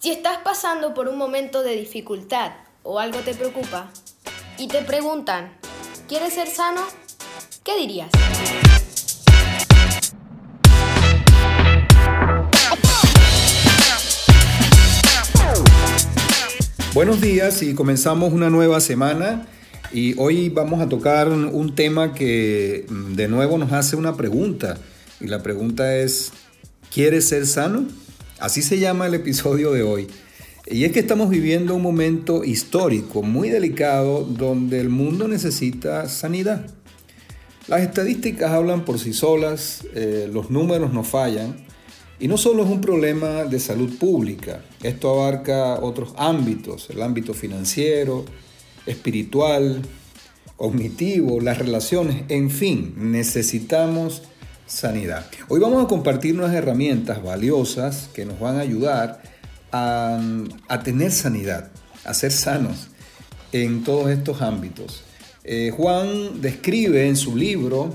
[0.00, 2.52] Si estás pasando por un momento de dificultad
[2.84, 3.90] o algo te preocupa
[4.56, 5.50] y te preguntan,
[6.06, 6.82] ¿quieres ser sano?
[7.64, 8.08] ¿Qué dirías?
[16.94, 19.48] Buenos días y comenzamos una nueva semana
[19.92, 24.78] y hoy vamos a tocar un tema que mm, de nuevo nos hace una pregunta
[25.20, 26.30] y la pregunta es,
[26.92, 27.86] ¿quieres ser sano?
[28.40, 30.06] Así se llama el episodio de hoy.
[30.66, 36.66] Y es que estamos viviendo un momento histórico muy delicado donde el mundo necesita sanidad.
[37.66, 41.56] Las estadísticas hablan por sí solas, eh, los números no fallan
[42.20, 47.34] y no solo es un problema de salud pública, esto abarca otros ámbitos, el ámbito
[47.34, 48.24] financiero,
[48.86, 49.82] espiritual,
[50.56, 54.22] cognitivo, las relaciones, en fin, necesitamos
[54.68, 55.26] sanidad.
[55.48, 59.22] Hoy vamos a compartir unas herramientas valiosas que nos van a ayudar
[59.72, 60.20] a,
[60.84, 61.70] tener sanidad,
[62.04, 62.88] a ser sanos
[63.52, 65.02] en todos estos ámbitos.
[65.42, 67.94] Eh, Juan describe en su libro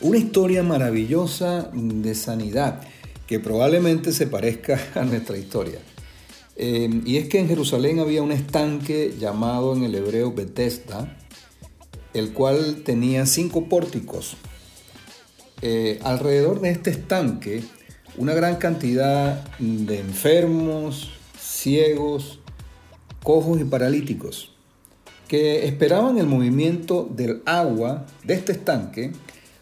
[0.00, 2.80] una historia maravillosa de sanidad
[3.26, 5.80] que probablemente se parezca a nuestra historia.
[6.56, 11.16] Eh, y es que en Jerusalén había un estanque llamado en el hebreo Bethesda,
[12.12, 14.36] el cual tenía cinco pórticos.
[15.66, 17.62] Eh, alrededor de este estanque,
[18.18, 22.38] una gran cantidad de enfermos, ciegos,
[23.22, 24.52] cojos y paralíticos,
[25.26, 29.12] que esperaban el movimiento del agua de este estanque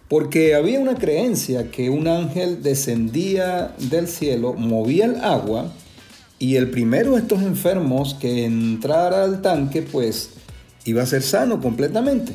[0.08, 5.72] porque había una creencia que un ángel descendía del cielo, movía el agua
[6.40, 10.30] y el primero de estos enfermos que entrara al tanque pues
[10.84, 12.34] iba a ser sano completamente.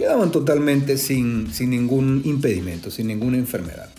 [0.00, 3.90] Quedaban totalmente sin, sin ningún impedimento, sin ninguna enfermedad.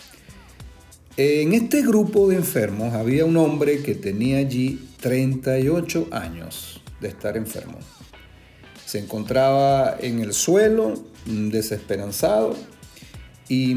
[1.15, 7.37] En este grupo de enfermos había un hombre que tenía allí 38 años de estar
[7.37, 7.77] enfermo.
[8.83, 10.95] Se encontraba en el suelo,
[11.27, 12.55] desesperanzado,
[13.47, 13.75] y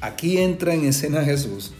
[0.00, 1.70] aquí entra en escena Jesús.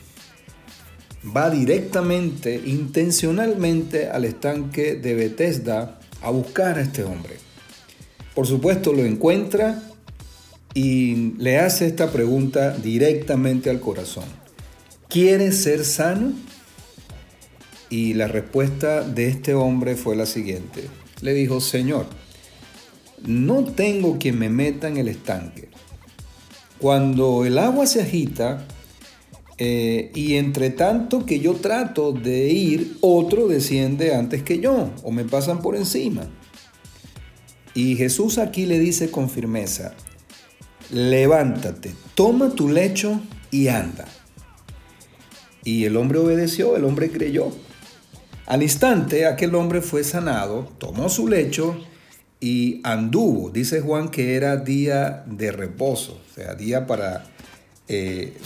[1.36, 7.49] Va directamente, intencionalmente al estanque de Bethesda a buscar a este hombre.
[8.34, 9.82] Por supuesto lo encuentra
[10.74, 14.24] y le hace esta pregunta directamente al corazón.
[15.08, 16.32] ¿Quieres ser sano?
[17.88, 20.84] Y la respuesta de este hombre fue la siguiente.
[21.22, 22.06] Le dijo, Señor,
[23.26, 25.68] no tengo quien me meta en el estanque.
[26.78, 28.66] Cuando el agua se agita
[29.58, 35.10] eh, y entre tanto que yo trato de ir, otro desciende antes que yo o
[35.10, 36.30] me pasan por encima.
[37.74, 39.94] Y Jesús aquí le dice con firmeza,
[40.90, 43.20] levántate, toma tu lecho
[43.50, 44.06] y anda.
[45.64, 47.52] Y el hombre obedeció, el hombre creyó.
[48.46, 51.76] Al instante aquel hombre fue sanado, tomó su lecho
[52.40, 53.50] y anduvo.
[53.50, 57.26] Dice Juan que era día de reposo, o sea, día para
[57.86, 58.36] eh,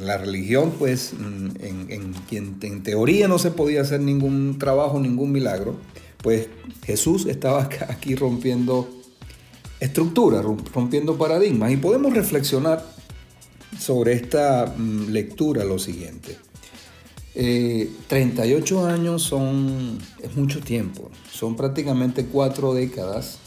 [0.00, 2.14] la religión, pues en, en,
[2.60, 5.76] en teoría no se podía hacer ningún trabajo, ningún milagro,
[6.22, 6.48] pues
[6.84, 8.88] Jesús estaba aquí rompiendo
[9.80, 11.72] estructuras, rompiendo paradigmas.
[11.72, 12.84] Y podemos reflexionar
[13.78, 16.38] sobre esta mm, lectura lo siguiente.
[17.34, 23.38] 38 eh, años son, es mucho tiempo, son prácticamente cuatro décadas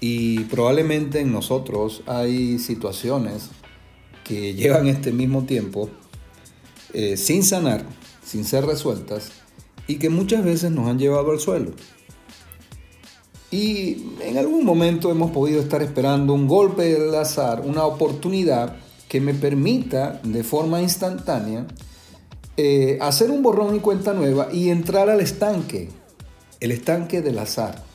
[0.00, 3.50] y probablemente en nosotros hay situaciones
[4.24, 5.90] que llevan este mismo tiempo
[6.94, 7.84] eh, sin sanar,
[8.24, 9.30] sin ser resueltas
[9.90, 11.72] y que muchas veces nos han llevado al suelo.
[13.50, 18.76] Y en algún momento hemos podido estar esperando un golpe del azar, una oportunidad
[19.08, 21.66] que me permita de forma instantánea
[22.56, 25.88] eh, hacer un borrón y cuenta nueva y entrar al estanque,
[26.60, 27.90] el estanque del azar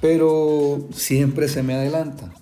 [0.00, 2.32] pero siempre se me adelanta.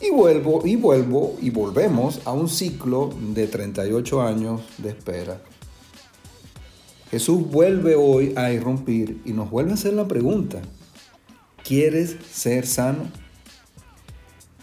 [0.00, 5.40] Y vuelvo y vuelvo y volvemos a un ciclo de 38 años de espera.
[7.12, 10.60] Jesús vuelve hoy a irrumpir y nos vuelve a hacer la pregunta,
[11.62, 13.08] ¿quieres ser sano?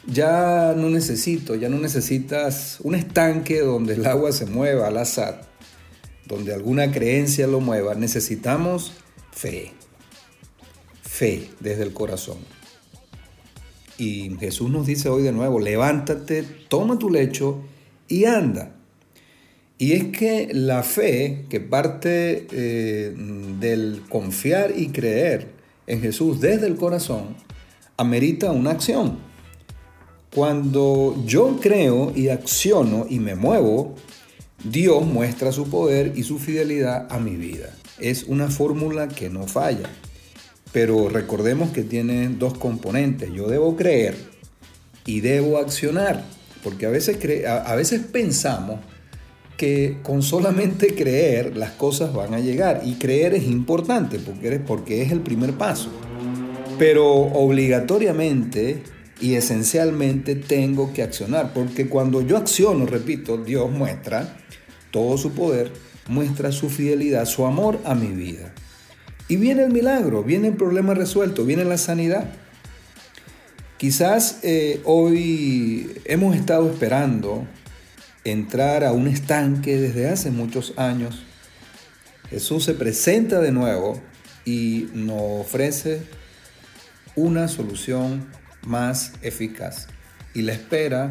[0.06, 5.48] Ya no necesito, ya no necesitas un estanque donde el agua se mueva al azar,
[6.26, 8.92] donde alguna creencia lo mueva, necesitamos
[9.32, 9.72] fe
[11.20, 12.38] fe desde el corazón.
[13.98, 17.62] Y Jesús nos dice hoy de nuevo, levántate, toma tu lecho
[18.08, 18.79] y anda.
[19.82, 23.16] Y es que la fe, que parte eh,
[23.62, 25.48] del confiar y creer
[25.88, 27.38] en Jesús desde el corazón,
[27.96, 29.20] amerita una acción.
[30.36, 33.96] Cuando yo creo y acciono y me muevo,
[34.66, 37.74] Dios muestra su poder y su fidelidad a mi vida.
[38.00, 39.90] Es una fórmula que no falla.
[40.74, 43.32] Pero recordemos que tiene dos componentes.
[43.32, 44.18] Yo debo creer
[45.06, 46.26] y debo accionar.
[46.66, 47.18] Porque a veces,
[47.48, 48.82] a veces pensamos
[49.60, 52.84] que con solamente creer las cosas van a llegar.
[52.86, 55.92] Y creer es importante porque, es el primer paso.
[56.80, 58.82] Pero obligatoriamente
[59.20, 61.52] y esencialmente tengo que accionar.
[61.54, 64.38] Porque cuando yo acciono, repito, Dios muestra
[64.92, 65.74] todo su poder,
[66.08, 68.54] muestra su fidelidad, su amor a mi vida.
[69.28, 72.32] Y viene el milagro, viene el problema resuelto, viene la sanidad.
[73.76, 77.46] Quizás eh, hoy hemos estado esperando
[78.24, 81.24] entrar a un estanque desde hace muchos años.
[82.30, 84.02] Jesús se presenta de nuevo
[84.46, 86.04] y nos ofrece
[87.16, 88.28] una solución
[88.66, 89.88] más eficaz.
[90.34, 91.10] Y la espera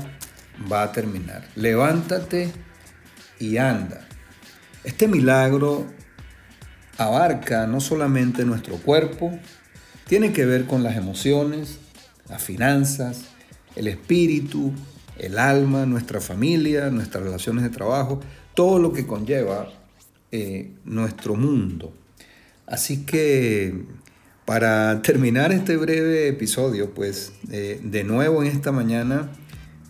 [0.71, 1.47] va a terminar.
[1.55, 2.53] Levántate
[3.39, 4.07] y anda.
[4.85, 5.87] Este milagro
[6.97, 9.39] abarca no solamente nuestro cuerpo,
[10.07, 11.79] tiene que ver con las emociones,
[12.29, 13.25] las finanzas,
[13.77, 14.73] el espíritu,
[15.19, 18.21] el alma, nuestra familia, nuestras relaciones de trabajo,
[18.55, 19.69] todo lo que conlleva
[20.31, 21.93] eh, nuestro mundo.
[22.67, 23.85] Así que
[24.45, 29.31] para terminar este breve episodio, pues eh, de nuevo en esta mañana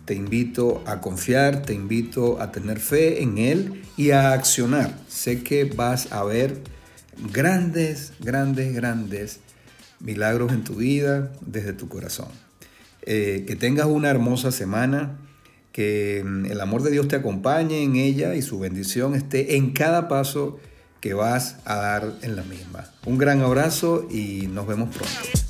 [0.05, 4.97] te invito a confiar, te invito a tener fe en Él y a accionar.
[5.07, 6.57] Sé que vas a ver
[7.31, 9.39] grandes, grandes, grandes
[9.99, 12.48] milagros en tu vida desde tu corazón.
[13.03, 15.17] Eh, que tengas una hermosa semana,
[15.71, 19.71] que mm, el amor de Dios te acompañe en ella y su bendición esté en
[19.71, 20.59] cada paso
[21.01, 22.85] que vas a dar en la misma.
[23.05, 25.48] Un gran abrazo y nos vemos pronto.